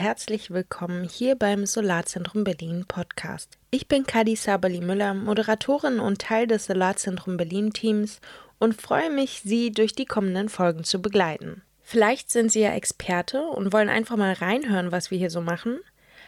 [0.00, 3.58] herzlich willkommen hier beim Solarzentrum Berlin Podcast.
[3.70, 8.22] Ich bin Kadi Sabali Müller, Moderatorin und Teil des Solarzentrum Berlin Teams
[8.58, 11.60] und freue mich, Sie durch die kommenden Folgen zu begleiten.
[11.82, 15.80] Vielleicht sind Sie ja Experte und wollen einfach mal reinhören, was wir hier so machen.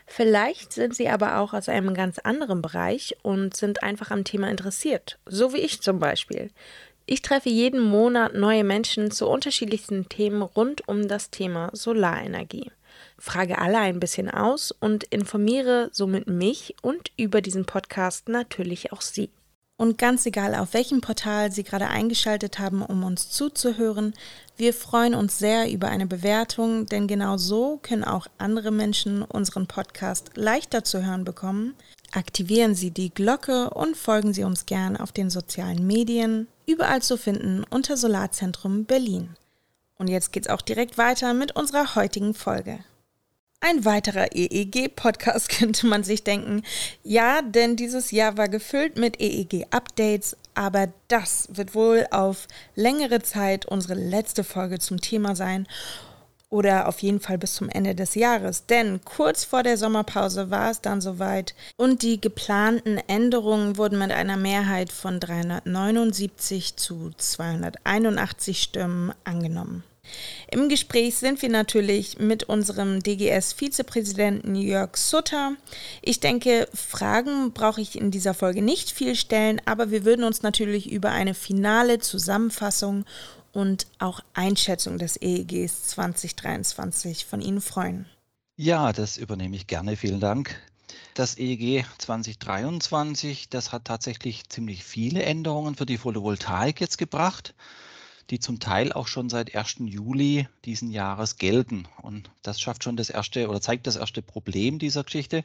[0.07, 4.51] Vielleicht sind Sie aber auch aus einem ganz anderen Bereich und sind einfach am Thema
[4.51, 6.51] interessiert, so wie ich zum Beispiel.
[7.07, 12.71] Ich treffe jeden Monat neue Menschen zu unterschiedlichsten Themen rund um das Thema Solarenergie.
[13.25, 19.01] Frage alle ein bisschen aus und informiere somit mich und über diesen Podcast natürlich auch
[19.01, 19.31] Sie.
[19.77, 24.13] Und ganz egal, auf welchem Portal Sie gerade eingeschaltet haben, um uns zuzuhören,
[24.57, 29.69] wir freuen uns sehr über eine Bewertung, denn genau so können auch andere Menschen unseren
[29.69, 31.77] Podcast leichter zu hören bekommen.
[32.11, 37.17] Aktivieren Sie die Glocke und folgen Sie uns gern auf den sozialen Medien, überall zu
[37.17, 39.37] finden unter Solarzentrum Berlin.
[39.97, 42.81] Und jetzt geht's auch direkt weiter mit unserer heutigen Folge.
[43.65, 46.63] Ein weiterer EEG-Podcast könnte man sich denken.
[47.05, 53.65] Ja, denn dieses Jahr war gefüllt mit EEG-Updates, aber das wird wohl auf längere Zeit
[53.65, 55.69] unsere letzte Folge zum Thema sein
[56.51, 58.67] oder auf jeden Fall bis zum Ende des Jahres.
[58.67, 64.11] Denn kurz vor der Sommerpause war es dann soweit und die geplanten Änderungen wurden mit
[64.11, 69.85] einer Mehrheit von 379 zu 281 Stimmen angenommen.
[70.51, 75.53] Im Gespräch sind wir natürlich mit unserem DGS-Vizepräsidenten Jörg Sutter.
[76.03, 80.43] Ich denke, Fragen brauche ich in dieser Folge nicht viel stellen, aber wir würden uns
[80.43, 83.05] natürlich über eine finale Zusammenfassung
[83.53, 88.07] und auch Einschätzung des EEGs 2023 von Ihnen freuen.
[88.57, 89.97] Ja, das übernehme ich gerne.
[89.97, 90.61] Vielen Dank.
[91.15, 97.55] Das EEG 2023, das hat tatsächlich ziemlich viele Änderungen für die Photovoltaik jetzt gebracht
[98.31, 99.77] die zum Teil auch schon seit 1.
[99.81, 101.87] Juli diesen Jahres gelten.
[102.03, 105.45] Und das schafft schon das erste oder zeigt das erste Problem dieser Geschichte.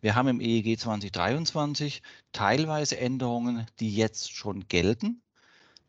[0.00, 5.22] Wir haben im EEG 2023 teilweise Änderungen, die jetzt schon gelten,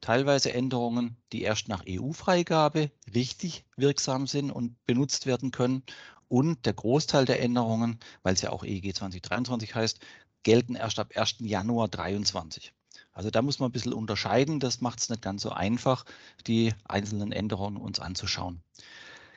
[0.02, 5.84] teilweise Änderungen, die erst nach EU-Freigabe richtig wirksam sind und benutzt werden können.
[6.28, 10.00] Und der Großteil der Änderungen, weil es ja auch EEG 2023 heißt,
[10.44, 11.38] gelten erst ab 1.
[11.40, 12.74] Januar 2023.
[13.14, 14.60] Also da muss man ein bisschen unterscheiden.
[14.60, 16.06] Das macht es nicht ganz so einfach,
[16.48, 18.62] die einzelnen Änderungen uns anzuschauen.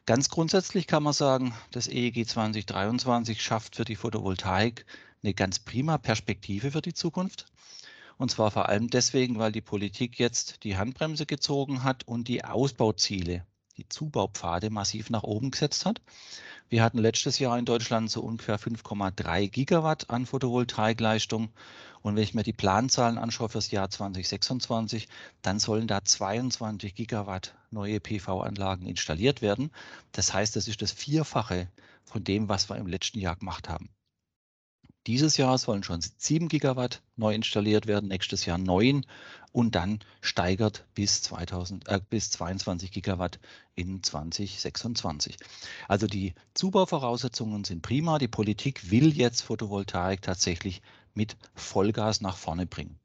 [0.06, 4.86] Ganz grundsätzlich kann man sagen, das EEG 2023 schafft für die Photovoltaik
[5.22, 7.46] eine ganz prima Perspektive für die Zukunft.
[8.16, 12.44] Und zwar vor allem deswegen, weil die Politik jetzt die Handbremse gezogen hat und die
[12.44, 13.44] Ausbauziele,
[13.76, 16.00] die Zubaupfade massiv nach oben gesetzt hat.
[16.68, 21.50] Wir hatten letztes Jahr in Deutschland so ungefähr 5,3 Gigawatt an Photovoltaikleistung.
[22.02, 25.08] Und wenn ich mir die Planzahlen anschaue fürs Jahr 2026,
[25.42, 29.70] dann sollen da 22 Gigawatt neue PV-Anlagen installiert werden.
[30.12, 31.68] Das heißt, das ist das Vierfache
[32.04, 33.90] von dem, was wir im letzten Jahr gemacht haben.
[35.06, 39.06] Dieses Jahr sollen schon 7 Gigawatt neu installiert werden, nächstes Jahr 9
[39.52, 43.38] und dann steigert bis, 2000, äh, bis 22 Gigawatt
[43.76, 45.36] in 2026.
[45.86, 48.18] Also die Zubauvoraussetzungen sind prima.
[48.18, 50.82] Die Politik will jetzt Photovoltaik tatsächlich
[51.14, 52.98] mit Vollgas nach vorne bringen.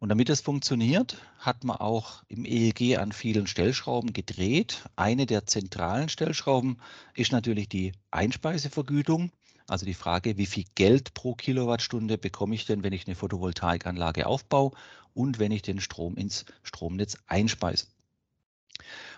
[0.00, 4.84] Und damit es funktioniert, hat man auch im EEG an vielen Stellschrauben gedreht.
[4.96, 6.80] Eine der zentralen Stellschrauben
[7.14, 9.32] ist natürlich die Einspeisevergütung.
[9.68, 14.26] Also die Frage, wie viel Geld pro Kilowattstunde bekomme ich denn, wenn ich eine Photovoltaikanlage
[14.26, 14.72] aufbaue
[15.12, 17.86] und wenn ich den Strom ins Stromnetz einspeise.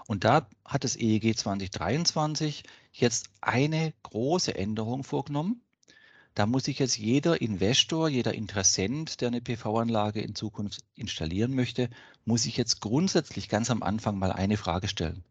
[0.08, 5.62] Und da hat das EEG 2023 jetzt eine große Änderung vorgenommen.
[6.34, 11.90] Da muss sich jetzt jeder Investor, jeder Interessent, der eine PV-Anlage in Zukunft installieren möchte,
[12.24, 15.22] muss sich jetzt grundsätzlich ganz am Anfang mal eine Frage stellen.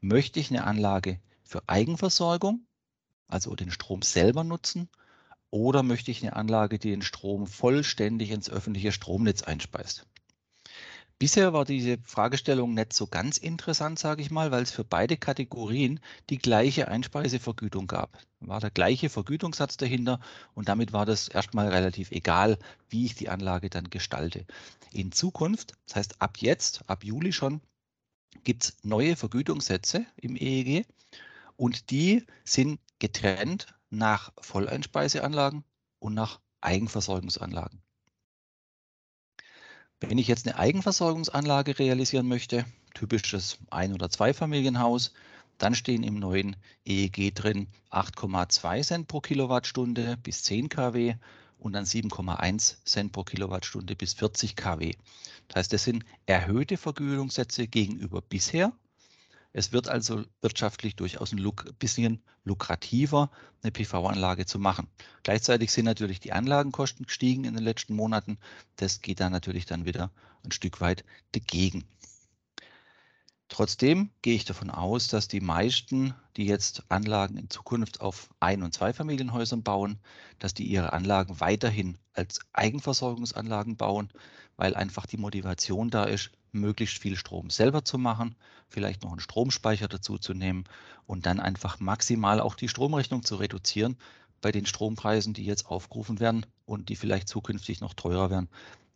[0.00, 2.66] Möchte ich eine Anlage für Eigenversorgung
[3.28, 4.88] also den Strom selber nutzen?
[5.50, 10.06] Oder möchte ich eine Anlage, die den Strom vollständig ins öffentliche Stromnetz einspeist?
[11.20, 15.16] Bisher war diese Fragestellung nicht so ganz interessant, sage ich mal, weil es für beide
[15.16, 15.98] Kategorien
[16.30, 18.18] die gleiche Einspeisevergütung gab.
[18.38, 20.20] War der gleiche Vergütungssatz dahinter
[20.54, 22.56] und damit war das erstmal relativ egal,
[22.88, 24.46] wie ich die Anlage dann gestalte.
[24.92, 27.62] In Zukunft, das heißt ab jetzt, ab Juli schon,
[28.44, 30.86] gibt es neue Vergütungssätze im EEG
[31.56, 35.64] und die sind getrennt nach Volleinspeiseanlagen
[35.98, 37.82] und nach Eigenversorgungsanlagen.
[40.00, 42.64] Wenn ich jetzt eine Eigenversorgungsanlage realisieren möchte,
[42.94, 45.12] typisches Ein- oder Zweifamilienhaus,
[45.58, 51.16] dann stehen im neuen EEG drin 8,2 Cent pro Kilowattstunde bis 10 kW
[51.58, 54.94] und dann 7,1 Cent pro Kilowattstunde bis 40 kW.
[55.48, 58.72] Das heißt, das sind erhöhte Vergütungssätze gegenüber bisher
[59.52, 63.30] Es wird also wirtschaftlich durchaus ein bisschen lukrativer,
[63.62, 64.88] eine PV-Anlage zu machen.
[65.22, 68.38] Gleichzeitig sind natürlich die Anlagenkosten gestiegen in den letzten Monaten.
[68.76, 70.10] Das geht dann natürlich dann wieder
[70.44, 71.84] ein Stück weit dagegen.
[73.48, 78.62] Trotzdem gehe ich davon aus, dass die meisten, die jetzt Anlagen in Zukunft auf Ein-
[78.62, 79.98] und Zweifamilienhäusern bauen,
[80.38, 84.12] dass die ihre Anlagen weiterhin als Eigenversorgungsanlagen bauen,
[84.56, 88.36] weil einfach die Motivation da ist, möglichst viel Strom selber zu machen,
[88.68, 90.64] vielleicht noch einen Stromspeicher dazu zu nehmen
[91.06, 93.96] und dann einfach maximal auch die Stromrechnung zu reduzieren
[94.40, 98.48] bei den Strompreisen, die jetzt aufgerufen werden und die vielleicht zukünftig noch teurer werden,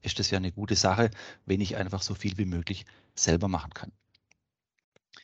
[0.03, 1.11] ist das ja eine gute Sache,
[1.47, 2.85] wenn ich einfach so viel wie möglich
[3.15, 3.93] selber machen kann.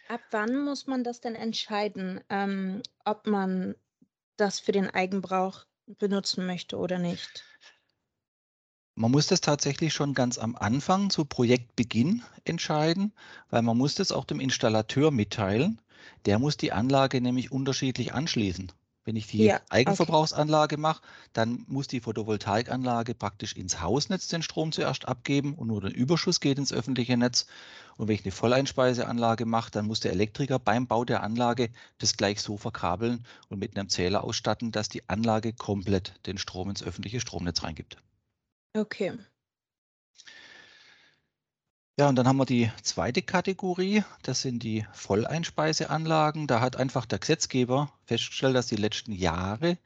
[0.09, 3.75] Ab wann muss man das denn entscheiden, ähm, ob man
[4.37, 7.45] das für den Eigenbrauch benutzen möchte oder nicht?
[8.95, 13.15] Man muss das tatsächlich schon ganz am Anfang, zu Projektbeginn entscheiden,
[13.49, 15.81] weil man muss das auch dem Installateur mitteilen.
[16.25, 18.73] Der muss die Anlage nämlich unterschiedlich anschließen.
[19.05, 20.83] Wenn ich die ja, Eigenverbrauchsanlage okay.
[20.83, 21.03] mache,
[21.33, 26.41] dann muss die Photovoltaikanlage praktisch ins Hausnetz den Strom zuerst abgeben und nur der Überschuss
[26.41, 27.47] geht ins öffentliche Netz.
[27.99, 32.17] Und wenn ich eine Volleinspeiseanlage mache, dann muss der Elektriker beim Bau der Anlage das
[32.17, 36.83] gleich so verkabeln und mit einem Zähler ausstatten, dass die Anlage komplett den Strom ins
[36.83, 37.97] öffentliche Stromnetz reingibt.
[38.77, 39.19] Okay.
[41.99, 46.47] Ja, und dann haben wir die zweite Kategorie, das sind die Volleinspeiseanlagen.
[46.47, 49.77] Da hat einfach der Gesetzgeber festgestellt, dass die letzten Jahre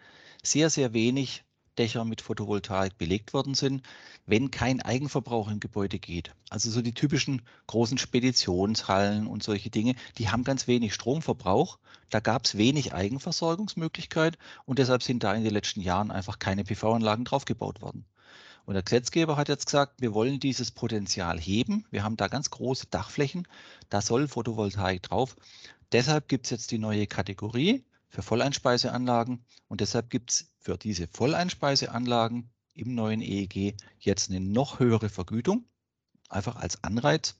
[0.42, 1.44] sehr, sehr wenig
[1.78, 3.82] Dächer mit Photovoltaik belegt worden sind,
[4.26, 6.34] wenn kein Eigenverbrauch im Gebäude geht.
[6.50, 11.78] Also so die typischen großen Speditionshallen und solche Dinge, die haben ganz wenig Stromverbrauch.
[12.10, 16.64] Da gab es wenig Eigenversorgungsmöglichkeit und deshalb sind da in den letzten Jahren einfach keine
[16.64, 18.04] PV-Anlagen draufgebaut worden.
[18.64, 21.84] Und der Gesetzgeber hat jetzt gesagt, wir wollen dieses Potenzial heben.
[21.90, 23.48] Wir haben da ganz große Dachflächen,
[23.88, 25.36] da soll Photovoltaik drauf.
[25.90, 31.08] Deshalb gibt es jetzt die neue Kategorie für Volleinspeiseanlagen und deshalb gibt es für diese
[31.08, 35.64] Volleinspeiseanlagen im neuen EEG jetzt eine noch höhere Vergütung,
[36.28, 37.36] einfach als Anreiz.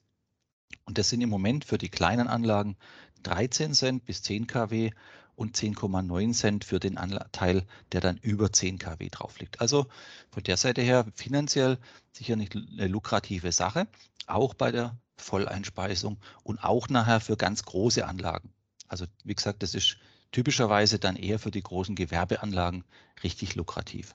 [0.87, 2.77] Und das sind im Moment für die kleinen Anlagen
[3.23, 4.91] 13 Cent bis 10 kW
[5.37, 9.61] und 10,9 Cent für den Anteil, der dann über 10 kW drauf liegt.
[9.61, 9.87] Also
[10.31, 11.79] von der Seite her finanziell
[12.13, 13.89] sicher nicht eine lukrative Sache,
[14.27, 18.55] auch bei der Volleinspeisung und auch nachher für ganz große Anlagen.
[18.89, 19.99] Also wie gesagt, das ist
[20.32, 22.84] typischerweise dann eher für die großen Gewerbeanlagen
[23.23, 24.14] richtig lukrativ.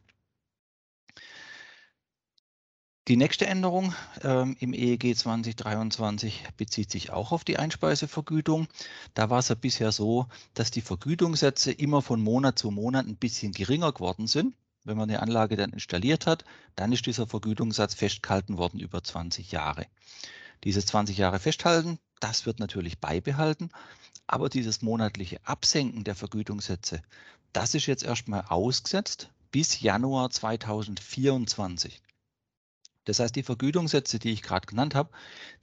[3.07, 8.67] Die nächste Änderung ähm, im EEG 2023 bezieht sich auch auf die Einspeisevergütung.
[9.13, 13.15] Da war es ja bisher so, dass die Vergütungssätze immer von Monat zu Monat ein
[13.15, 14.55] bisschen geringer geworden sind.
[14.83, 16.43] Wenn man eine Anlage dann installiert hat,
[16.75, 19.85] dann ist dieser Vergütungssatz festgehalten worden über 20 Jahre.
[20.65, 23.69] Dieses 20 Jahre Festhalten, das wird natürlich beibehalten,
[24.27, 27.01] aber dieses monatliche Absenken der Vergütungssätze,
[27.53, 32.01] das ist jetzt erstmal ausgesetzt bis Januar 2024.
[33.05, 35.09] Das heißt, die Vergütungssätze, die ich gerade genannt habe,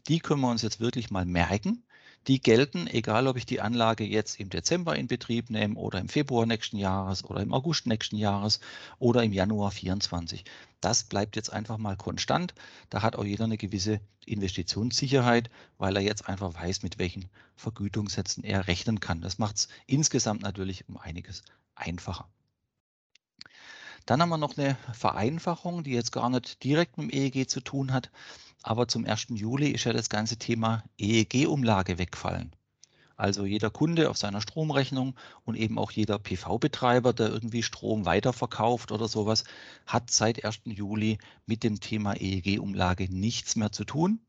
[0.08, 1.84] die können wir uns jetzt wirklich mal merken.
[2.26, 6.08] Die gelten, egal ob ich die Anlage jetzt im Dezember in Betrieb nehme oder im
[6.08, 8.60] Februar nächsten Jahres oder im August nächsten Jahres
[8.98, 10.44] oder im Januar 24.
[10.80, 12.54] Das bleibt jetzt einfach mal konstant.
[12.88, 18.42] Da hat auch jeder eine gewisse Investitionssicherheit, weil er jetzt einfach weiß, mit welchen Vergütungssätzen
[18.42, 19.20] er rechnen kann.
[19.20, 21.42] Das macht es insgesamt natürlich um einiges
[21.74, 22.26] einfacher.
[24.06, 27.60] Dann haben wir noch eine Vereinfachung, die jetzt gar nicht direkt mit dem EEG zu
[27.60, 28.10] tun hat.
[28.62, 29.26] Aber zum 1.
[29.30, 32.54] Juli ist ja das ganze Thema EEG-Umlage wegfallen.
[33.16, 38.90] Also jeder Kunde auf seiner Stromrechnung und eben auch jeder PV-Betreiber, der irgendwie Strom weiterverkauft
[38.90, 39.44] oder sowas,
[39.86, 40.62] hat seit 1.
[40.64, 44.20] Juli mit dem Thema EEG-Umlage nichts mehr zu tun.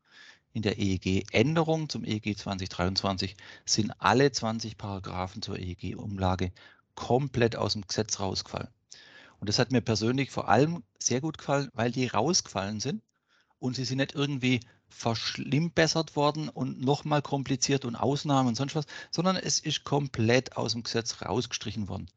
[0.52, 6.52] In der EEG-Änderung zum EEG 2023 sind alle 20 Paragraphen zur EEG-Umlage
[6.94, 8.68] komplett aus dem Gesetz rausgefallen.
[9.40, 13.02] Und das hat mir persönlich vor allem sehr gut gefallen, weil die rausgefallen sind
[13.58, 18.86] und sie sind nicht irgendwie verschlimmbessert worden und nochmal kompliziert und Ausnahmen und sonst was,
[19.10, 22.08] sondern es ist komplett aus dem Gesetz rausgestrichen worden.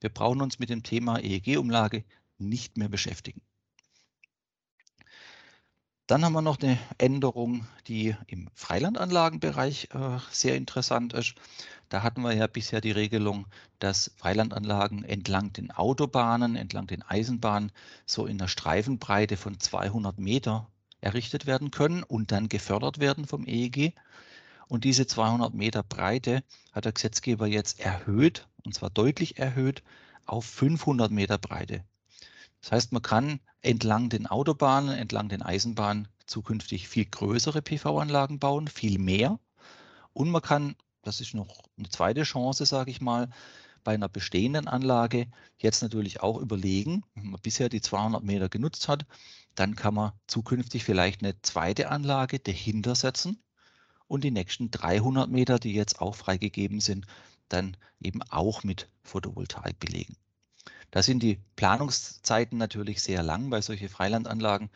[0.00, 2.04] Wir brauchen uns mit dem Thema EEG-Umlage
[2.38, 3.40] nicht mehr beschäftigen.
[6.08, 11.36] Dann haben wir noch eine Änderung, die im Freilandanlagenbereich äh, sehr interessant ist.
[11.88, 13.46] Da hatten wir ja bisher die Regelung,
[13.78, 17.70] dass Freilandanlagen entlang den Autobahnen, entlang den Eisenbahnen
[18.04, 20.71] so in der Streifenbreite von 200 Meter
[21.02, 23.94] errichtet werden können und dann gefördert werden vom EEG.
[24.68, 26.42] Und diese 200 Meter Breite
[26.72, 29.82] hat der Gesetzgeber jetzt erhöht, und zwar deutlich erhöht,
[30.24, 31.84] auf 500 Meter Breite.
[32.62, 38.68] Das heißt, man kann entlang den Autobahnen, entlang den Eisenbahnen zukünftig viel größere PV-Anlagen bauen,
[38.68, 39.38] viel mehr.
[40.14, 43.28] Und man kann das ist noch eine zweite Chance, sage ich mal,
[43.84, 45.26] bei einer bestehenden Anlage
[45.58, 49.04] jetzt natürlich auch überlegen, wenn man bisher die 200 Meter genutzt hat,
[49.54, 53.42] dann kann man zukünftig vielleicht eine zweite Anlage dahinter setzen
[54.06, 57.06] und die nächsten 300 Meter, die jetzt auch freigegeben sind,
[57.48, 60.16] dann eben auch mit Photovoltaik belegen.
[60.90, 64.70] Da sind die Planungszeiten natürlich sehr lang bei solchen Freilandanlagen.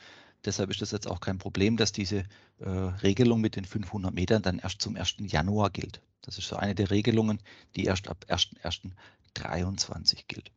[0.44, 2.24] Deshalb ist das jetzt auch kein Problem, dass diese
[2.58, 5.16] äh, Regelung mit den 500 Metern dann erst zum 1.
[5.20, 6.00] Januar gilt.
[6.22, 7.40] Das ist so eine der Regelungen,
[7.76, 10.50] die erst ab 1.1.23 gilt.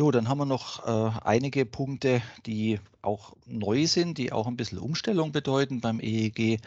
[0.00, 4.56] Jo, dann haben wir noch äh, einige Punkte, die auch neu sind, die auch ein
[4.56, 6.58] bisschen Umstellung bedeuten beim EEG.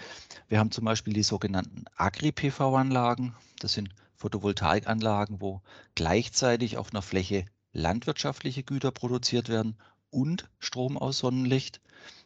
[0.50, 3.34] Wir haben zum Beispiel die sogenannten Agri-PV-Anlagen.
[3.58, 5.62] Das sind Photovoltaikanlagen, wo
[5.96, 9.78] gleichzeitig auf einer Fläche landwirtschaftliche Güter produziert werden
[10.12, 11.82] und Strom aus Sonnenlicht.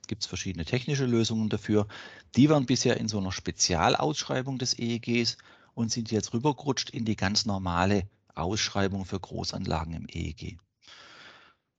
[0.07, 1.87] Gibt es verschiedene technische Lösungen dafür.
[2.35, 5.37] Die waren bisher in so einer Spezialausschreibung des EEGs
[5.73, 10.57] und sind jetzt rübergerutscht in die ganz normale Ausschreibung für Großanlagen im EEG.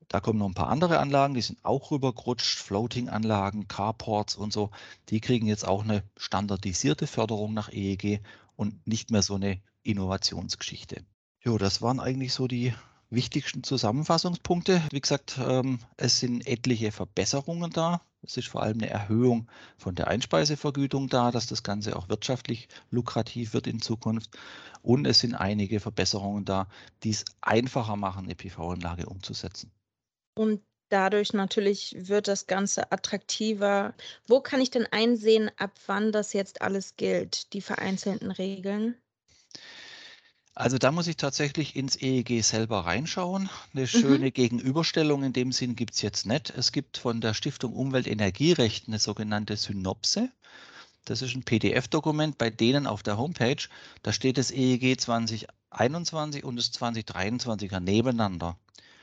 [0.09, 4.71] Da kommen noch ein paar andere Anlagen, die sind auch rübergerutscht, Floating-Anlagen, Carports und so.
[5.11, 8.23] Die kriegen jetzt auch eine standardisierte Förderung nach EEG
[8.57, 11.05] und nicht mehr so eine Innovationsgeschichte.
[11.41, 12.73] Jo, das waren eigentlich so die
[13.11, 14.83] wichtigsten Zusammenfassungspunkte.
[14.91, 18.00] Wie gesagt, ähm, es sind etliche Verbesserungen da.
[18.23, 22.69] Es ist vor allem eine Erhöhung von der Einspeisevergütung da, dass das Ganze auch wirtschaftlich
[22.91, 24.37] lukrativ wird in Zukunft.
[24.83, 26.67] Und es sind einige Verbesserungen da,
[27.05, 29.71] die es einfacher machen, eine PV-Anlage umzusetzen.
[30.38, 33.92] Und dadurch natürlich wird das Ganze attraktiver.
[34.28, 38.95] Wo kann ich denn einsehen, ab wann das jetzt alles gilt, die vereinzelten Regeln?
[40.54, 43.50] Also da muss ich tatsächlich ins EEG selber reinschauen.
[43.73, 43.87] Eine mhm.
[43.87, 44.33] schöne mhm.
[44.33, 46.50] Gegenüberstellung in dem Sinn gibt es jetzt nicht.
[46.50, 50.30] Es gibt von der Stiftung Umweltenergierecht eine sogenannte Synopse.
[51.04, 53.68] Das ist ein PDF-Dokument, bei denen auf der Homepage,
[54.02, 58.57] da steht das EEG 2021 und das 2023er nebeneinander.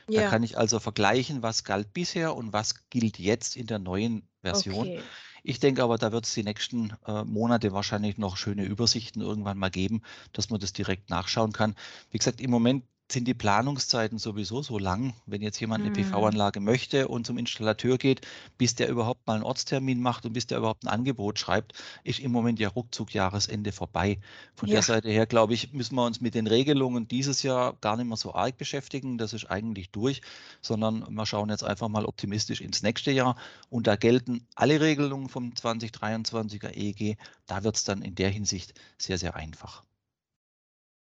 [0.08, 0.22] Ja.
[0.22, 4.28] Da kann ich also vergleichen, was galt bisher und was gilt jetzt in der neuen
[4.42, 4.88] Version.
[4.88, 5.02] Okay.
[5.42, 9.58] Ich denke aber, da wird es die nächsten äh, Monate wahrscheinlich noch schöne Übersichten irgendwann
[9.58, 11.76] mal geben, dass man das direkt nachschauen kann.
[12.10, 16.10] Wie gesagt, im Moment sind die Planungszeiten sowieso so lang, wenn jetzt jemand eine mhm.
[16.10, 18.26] PV-Anlage möchte und zum Installateur geht,
[18.58, 22.18] bis der überhaupt mal einen Ortstermin macht und bis der überhaupt ein Angebot schreibt, ist
[22.18, 24.18] im Moment ja ruckzuck Jahresende vorbei.
[24.56, 24.74] Von ja.
[24.74, 28.06] der Seite her, glaube ich, müssen wir uns mit den Regelungen dieses Jahr gar nicht
[28.06, 29.18] mehr so arg beschäftigen.
[29.18, 30.20] Das ist eigentlich durch,
[30.60, 33.36] sondern wir schauen jetzt einfach mal optimistisch ins nächste Jahr.
[33.70, 37.16] Und da gelten alle Regelungen vom 2023er EEG.
[37.46, 39.84] Da wird es dann in der Hinsicht sehr, sehr einfach.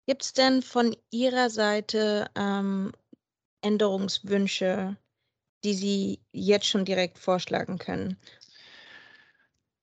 [0.05, 2.91] Gibt es denn von Ihrer Seite ähm,
[3.61, 4.97] Änderungswünsche,
[5.63, 8.17] die Sie jetzt schon direkt vorschlagen können?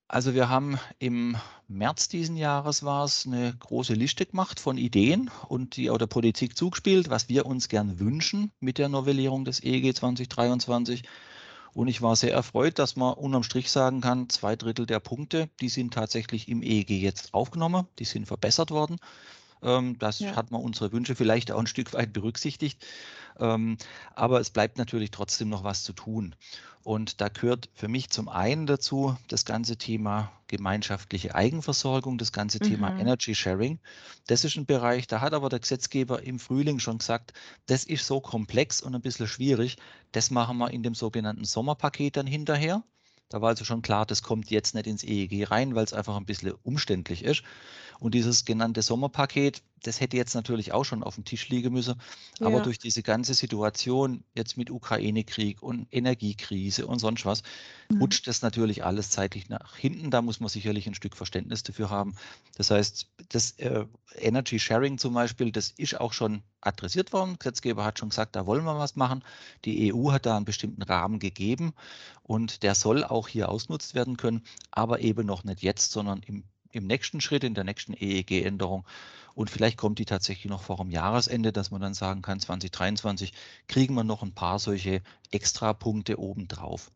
[0.08, 5.32] Also wir haben im März diesen Jahres war es eine große Liste gemacht von Ideen
[5.49, 9.61] und die auch der Politik zugespielt, was wir uns gern wünschen mit der Novellierung des
[9.61, 11.02] EEG 2023.
[11.75, 15.50] Und ich war sehr erfreut, dass man unterm Strich sagen kann, zwei Drittel der Punkte,
[15.61, 18.99] die sind tatsächlich im EEG jetzt aufgenommen, die sind verbessert worden.
[19.66, 20.35] Ähm, das ja.
[20.37, 22.87] hat man unsere Wünsche vielleicht auch ein Stück weit berücksichtigt.
[23.38, 23.76] Ähm,
[24.14, 26.35] aber es bleibt natürlich trotzdem noch was zu tun.
[26.82, 32.58] Und da gehört für mich zum einen dazu das ganze Thema gemeinschaftliche Eigenversorgung, das ganze
[32.62, 32.68] mhm.
[32.68, 33.80] Thema Energy Sharing.
[34.28, 37.32] Das ist ein Bereich, da hat aber der Gesetzgeber im Frühling schon gesagt,
[37.66, 39.78] das ist so komplex und ein bisschen schwierig.
[40.12, 42.85] Das machen wir in dem sogenannten Sommerpaket dann hinterher.
[43.28, 46.16] Da war also schon klar, das kommt jetzt nicht ins EEG rein, weil es einfach
[46.16, 47.42] ein bisschen umständlich ist.
[47.99, 52.00] Und dieses genannte Sommerpaket, das hätte jetzt natürlich auch schon auf dem Tisch liegen müssen.
[52.40, 52.62] Aber ja.
[52.62, 57.42] durch diese ganze Situation jetzt mit Ukraine-Krieg und Energiekrise und sonst was,
[57.88, 57.99] mhm.
[57.99, 60.11] rutscht das natürlich alles zeitlich nach hinten.
[60.11, 62.14] Da muss man sicherlich ein Stück Verständnis dafür haben.
[62.56, 63.85] Das heißt, das äh,
[64.16, 67.30] Energy Sharing zum Beispiel, das ist auch schon adressiert worden.
[67.33, 69.23] Der Gesetzgeber hat schon gesagt, da wollen wir was machen.
[69.64, 71.73] Die EU hat da einen bestimmten Rahmen gegeben
[72.23, 76.45] und der soll auch hier ausnutzt werden können, aber eben noch nicht jetzt, sondern im
[76.73, 78.85] im nächsten Schritt, in der nächsten EEG-Änderung.
[79.35, 83.32] Und vielleicht kommt die tatsächlich noch vor dem Jahresende, dass man dann sagen kann, 2023
[83.68, 86.90] kriegen wir noch ein paar solche Extrapunkte obendrauf.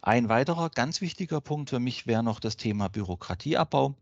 [0.00, 3.94] Ein weiterer ganz wichtiger Punkt für mich wäre noch das Thema Bürokratieabbau.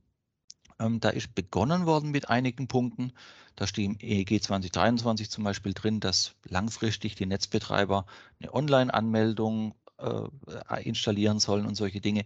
[0.78, 3.12] Ähm, da ist begonnen worden mit einigen Punkten.
[3.56, 8.06] Da steht im EEG 2023 zum Beispiel drin, dass langfristig die Netzbetreiber
[8.38, 12.24] eine Online-Anmeldung äh, installieren sollen und solche Dinge.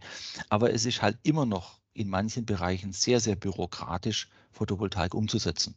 [0.49, 5.75] Aber es ist halt immer noch in manchen Bereichen sehr, sehr bürokratisch, Photovoltaik umzusetzen.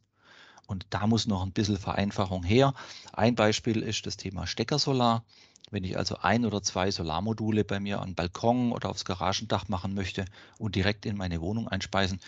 [0.68, 2.74] Und da muss noch ein bisschen Vereinfachung her.
[3.12, 5.24] Ein Beispiel ist das Thema Steckersolar.
[5.72, 9.96] Wenn ich also ein oder zwei Solarmodule bei mir am Balkon oder aufs Garagendach machen
[9.96, 10.26] möchte
[10.60, 12.20] und direkt in meine Wohnung einspeisen,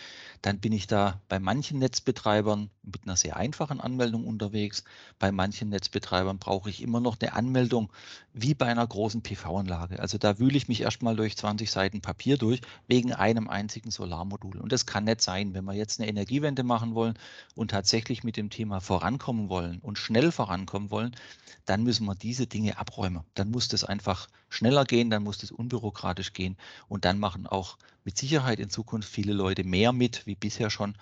[0.42, 4.82] dann bin ich da bei manchen Netzbetreibern mit einer sehr einfachen Anmeldung unterwegs.
[5.20, 7.92] Bei manchen Netzbetreibern brauche ich immer noch eine Anmeldung
[8.32, 10.00] wie bei einer großen PV-Anlage.
[10.00, 14.56] Also da wühle ich mich erstmal durch 20 Seiten Papier durch wegen einem einzigen Solarmodul.
[14.56, 17.18] Und das kann nicht sein, wenn wir jetzt eine Energiewende machen wollen
[17.54, 21.14] und tatsächlich mit dem Thema vorankommen wollen und schnell vorankommen wollen,
[21.64, 23.25] dann müssen wir diese Dinge abräumen.
[23.34, 26.56] Dann muss das einfach schneller gehen, dann muss das unbürokratisch gehen
[26.88, 30.96] und dann machen auch mit Sicherheit in Zukunft viele Leute mehr mit, wie bisher schon,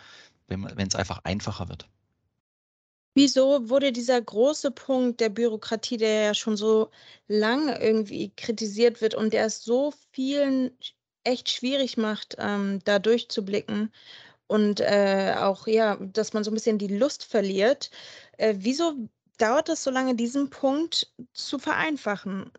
[0.49, 1.89] wenn es einfach einfacher wird.
[3.17, 6.91] Wieso wurde dieser große Punkt der Bürokratie, der ja schon so
[7.29, 10.77] lange irgendwie kritisiert wird und der es so vielen
[11.23, 13.93] echt schwierig macht, ähm, da durchzublicken
[14.49, 17.91] und äh, auch, ja, dass man so ein bisschen die Lust verliert.
[18.39, 22.51] Äh, wieso dauert es so lange, diesen Punkt zu vereinfachen?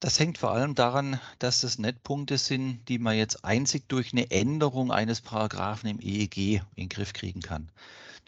[0.00, 4.12] Das hängt vor allem daran, dass das nicht Punkte sind, die man jetzt einzig durch
[4.12, 7.70] eine Änderung eines Paragraphen im EEG in den Griff kriegen kann.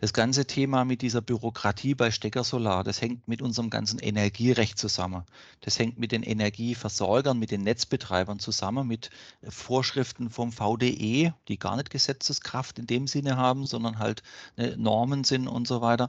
[0.02, 5.22] Das ganze Thema mit dieser Bürokratie bei Steckersolar, das hängt mit unserem ganzen Energierecht zusammen.
[5.60, 9.10] Das hängt mit den Energieversorgern, mit den Netzbetreibern zusammen, mit
[9.48, 14.24] Vorschriften vom VDE, die gar nicht Gesetzeskraft in dem Sinne haben, sondern halt
[14.56, 16.08] ne, Normen sind und so weiter.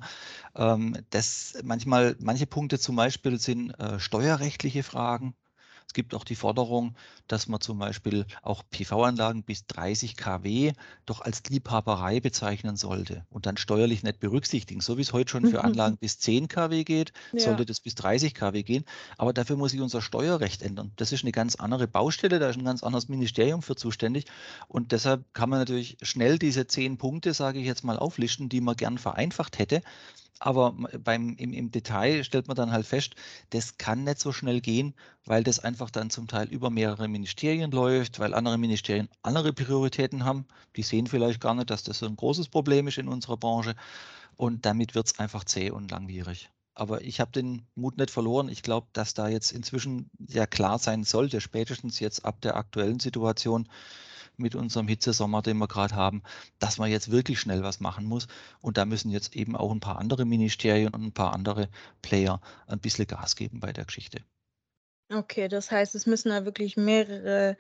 [0.55, 5.35] Ähm, das manchmal, manche Punkte zum Beispiel sind äh, steuerrechtliche Fragen.
[5.87, 6.95] Es gibt auch die Forderung,
[7.27, 10.73] dass man zum Beispiel auch PV-Anlagen bis 30 kW
[11.05, 14.81] doch als Liebhaberei bezeichnen sollte und dann steuerlich nicht berücksichtigen.
[14.81, 15.65] So wie es heute schon für mhm.
[15.65, 17.39] Anlagen bis 10 kW geht, ja.
[17.39, 18.85] sollte das bis 30 kW gehen.
[19.17, 20.91] Aber dafür muss sich unser Steuerrecht ändern.
[20.95, 24.25] Das ist eine ganz andere Baustelle, da ist ein ganz anderes Ministerium für zuständig.
[24.67, 28.61] Und deshalb kann man natürlich schnell diese zehn Punkte, sage ich jetzt mal, auflisten, die
[28.61, 29.81] man gern vereinfacht hätte.
[30.39, 30.73] Aber
[31.03, 33.15] beim, im, im Detail stellt man dann halt fest,
[33.51, 34.93] das kann nicht so schnell gehen,
[35.25, 40.25] weil das einfach dann zum Teil über mehrere Ministerien läuft, weil andere Ministerien andere Prioritäten
[40.25, 40.45] haben.
[40.75, 43.75] Die sehen vielleicht gar nicht, dass das so ein großes Problem ist in unserer Branche.
[44.35, 46.49] Und damit wird es einfach zäh und langwierig.
[46.75, 48.49] Aber ich habe den Mut nicht verloren.
[48.49, 52.99] Ich glaube, dass da jetzt inzwischen ja klar sein sollte, spätestens jetzt ab der aktuellen
[52.99, 53.69] Situation,
[54.38, 56.24] mit unserem Hitzesommer, den wir gerade haben,
[56.60, 58.28] dass man jetzt wirklich schnell was machen muss.
[58.62, 61.69] Und da müssen jetzt eben auch ein paar andere Ministerien und ein paar andere
[62.02, 64.22] Player ein bisschen Gas geben bei der Geschichte.
[65.12, 67.58] Okay, das heißt, es müssen da wirklich mehrere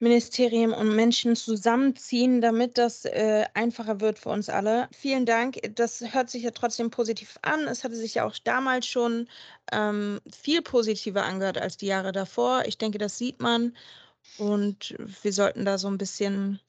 [0.00, 4.88] Ministerien und Menschen zusammenziehen, damit das äh, einfacher wird für uns alle.
[4.92, 5.58] Vielen Dank.
[5.74, 7.66] Das hört sich ja trotzdem positiv an.
[7.66, 9.28] Es hatte sich ja auch damals schon
[9.72, 12.62] ähm, viel positiver angehört als die Jahre davor.
[12.66, 13.76] Ich denke, das sieht man.
[14.36, 16.60] Und wir sollten da so ein bisschen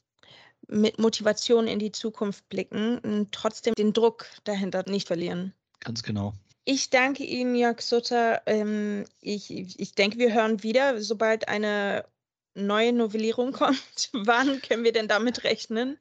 [0.67, 5.54] mit Motivation in die Zukunft blicken und trotzdem den Druck dahinter nicht verlieren.
[5.80, 6.34] Ganz genau.
[6.65, 8.41] Ich danke Ihnen, Jörg Sutter.
[8.45, 12.06] Ähm, ich, ich denke, wir hören wieder, sobald eine
[12.54, 14.10] neue Novellierung kommt.
[14.13, 15.98] Wann können wir denn damit rechnen?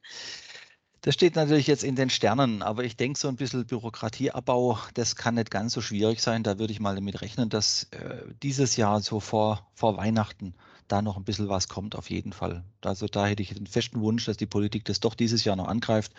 [1.01, 5.15] Das steht natürlich jetzt in den Sternen, aber ich denke, so ein bisschen Bürokratieabbau, das
[5.15, 6.43] kann nicht ganz so schwierig sein.
[6.43, 10.55] Da würde ich mal damit rechnen, dass äh, dieses Jahr so vor, vor Weihnachten
[10.91, 12.63] da noch ein bisschen was kommt, auf jeden Fall.
[12.81, 15.67] Also da hätte ich den festen Wunsch, dass die Politik das doch dieses Jahr noch
[15.67, 16.13] angreift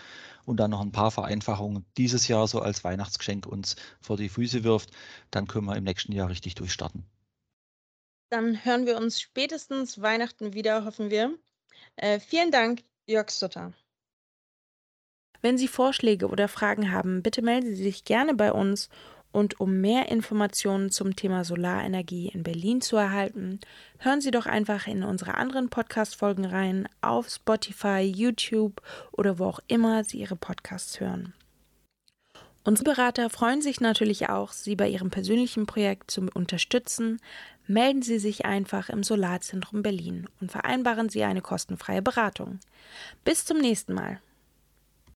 [0.47, 4.65] und dann noch ein paar Vereinfachungen dieses Jahr so als Weihnachtsgeschenk uns vor die Füße
[4.65, 4.91] wirft.
[5.31, 7.05] Dann können wir im nächsten Jahr richtig durchstarten.
[8.31, 11.37] Dann hören wir uns spätestens Weihnachten wieder, hoffen wir.
[11.97, 13.73] Äh, vielen Dank, Jörg Sutter.
[15.43, 18.89] Wenn Sie Vorschläge oder Fragen haben, bitte melden Sie sich gerne bei uns
[19.33, 23.61] und um mehr Informationen zum Thema Solarenergie in Berlin zu erhalten,
[23.99, 29.61] hören Sie doch einfach in unsere anderen Podcast-Folgen rein auf Spotify, YouTube oder wo auch
[29.69, 31.35] immer Sie Ihre Podcasts hören.
[32.63, 37.21] Unsere Berater freuen sich natürlich auch, Sie bei Ihrem persönlichen Projekt zu unterstützen.
[37.67, 42.59] Melden Sie sich einfach im Solarzentrum Berlin und vereinbaren Sie eine kostenfreie Beratung.
[43.25, 44.21] Bis zum nächsten Mal.